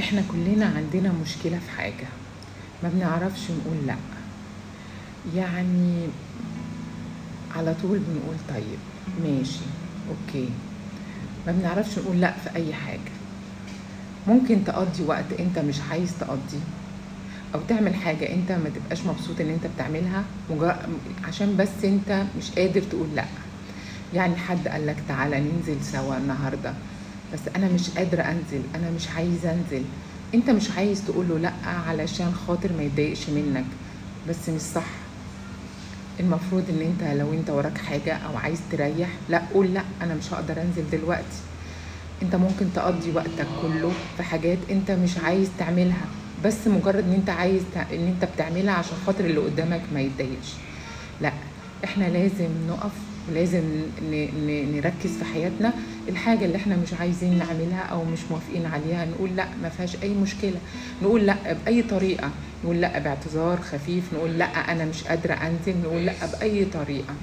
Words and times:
إحنا 0.00 0.22
كلنا 0.32 0.66
عندنا 0.66 1.12
مشكلة 1.22 1.58
في 1.58 1.70
حاجة. 1.70 2.08
ما 2.82 2.88
بنعرفش 2.88 3.40
نقول 3.50 3.86
لأ. 3.86 3.96
يعني 5.36 6.06
على 7.56 7.74
طول 7.82 7.98
بنقول 7.98 8.36
طيب 8.48 8.78
ماشي 9.24 9.60
أوكي. 10.10 10.48
ما 11.46 11.52
بنعرفش 11.52 11.98
نقول 11.98 12.20
لأ 12.20 12.32
في 12.38 12.56
أي 12.56 12.74
حاجة. 12.74 13.10
ممكن 14.26 14.64
تقضي 14.64 15.02
وقت 15.02 15.32
أنت 15.40 15.58
مش 15.58 15.76
عايز 15.90 16.12
تقضيه 16.20 16.64
أو 17.54 17.60
تعمل 17.68 17.94
حاجة 17.94 18.34
أنت 18.34 18.52
ما 18.52 18.70
تبقاش 18.74 19.06
مبسوط 19.06 19.40
إن 19.40 19.50
أنت 19.50 19.66
بتعملها 19.66 20.24
عشان 21.28 21.56
بس 21.56 21.84
أنت 21.84 22.24
مش 22.38 22.50
قادر 22.50 22.82
تقول 22.82 23.08
لأ. 23.14 23.24
يعني 24.14 24.36
حد 24.36 24.68
قال 24.68 24.86
لك 24.86 24.96
تعالى 25.08 25.40
ننزل 25.40 25.84
سوا 25.84 26.16
النهارده. 26.16 26.74
بس 27.34 27.40
أنا 27.56 27.68
مش 27.68 27.90
قادرة 27.90 28.22
أنزل 28.22 28.62
أنا 28.74 28.90
مش 28.90 29.08
عايزة 29.08 29.52
أنزل. 29.52 29.84
أنت 30.34 30.50
مش 30.50 30.70
عايز 30.70 31.04
تقول 31.06 31.28
له 31.28 31.38
لأ 31.38 31.52
علشان 31.88 32.34
خاطر 32.46 32.72
ما 32.72 32.82
يتضايقش 32.82 33.28
منك. 33.28 33.64
بس 34.28 34.48
مش 34.48 34.60
صح. 34.60 34.86
المفروض 36.20 36.64
إن 36.70 36.80
أنت 36.80 37.18
لو 37.20 37.32
أنت 37.32 37.50
وراك 37.50 37.78
حاجة 37.78 38.14
أو 38.16 38.36
عايز 38.36 38.58
تريح 38.72 39.08
لأ 39.28 39.42
قول 39.54 39.74
لأ 39.74 39.82
أنا 40.02 40.14
مش 40.14 40.32
هقدر 40.32 40.62
أنزل 40.62 40.90
دلوقتي. 40.92 41.38
أنت 42.22 42.34
ممكن 42.36 42.66
تقضي 42.74 43.10
وقتك 43.14 43.46
كله 43.62 43.92
في 44.16 44.22
حاجات 44.22 44.58
أنت 44.70 44.90
مش 44.90 45.18
عايز 45.18 45.48
تعملها. 45.58 46.06
بس 46.44 46.66
مجرد 46.66 47.04
إن 47.04 47.12
أنت 47.12 47.30
عايز. 47.30 47.62
إن 47.76 48.06
أنت 48.06 48.24
بتعملها 48.34 48.74
عشان 48.74 48.96
خاطر 49.06 49.24
اللي 49.24 49.40
قدامك 49.40 49.80
ما 49.94 50.00
يتضايقش. 50.00 50.52
لأ 51.20 51.32
إحنا 51.84 52.04
لازم 52.04 52.48
نقف 52.68 52.92
ولازم. 53.28 53.82
نركز 54.74 55.10
في 55.18 55.24
حياتنا. 55.24 55.72
الحاجة 56.08 56.44
اللي 56.44 56.56
إحنا 56.56 56.76
مش 56.76 56.94
عايزين 56.94 57.38
نعملها 57.38 57.80
أو 57.82 58.04
مش 58.04 58.18
موافقين 58.30 58.66
عليها 58.66 59.04
نقول 59.04 59.36
لأ 59.36 59.48
ما 59.62 59.68
فيهاش 59.68 60.02
أي 60.02 60.14
مشكلة. 60.14 60.60
نقول 61.02 61.26
لأ 61.26 61.52
بأي 61.52 61.82
طريقة. 61.82 62.30
نقول 62.64 62.80
لأ 62.80 62.98
باعتذار 62.98 63.60
خفيف. 63.60 64.14
نقول 64.14 64.38
لأ 64.38 64.72
أنا 64.72 64.84
مش 64.84 65.04
قادرة 65.04 65.32
أنزل. 65.34 65.80
نقول 65.80 66.06
لأ 66.06 66.26
بأي 66.26 66.64
طريقة. 66.64 67.14